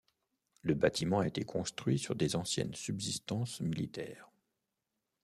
Le 0.63 0.73
bâtiment 0.73 1.19
a 1.19 1.27
été 1.27 1.43
construit 1.43 1.99
sur 1.99 2.15
des 2.15 2.35
anciennes 2.35 2.73
subsistances 2.73 3.61
militaires. 3.61 4.31